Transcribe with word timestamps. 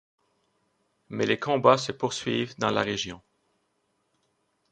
Mais 1.09 1.27
les 1.27 1.37
combats 1.39 1.77
se 1.77 1.91
poursuivent 1.91 2.57
dans 2.57 2.71
la 2.71 2.81
région. 2.81 3.21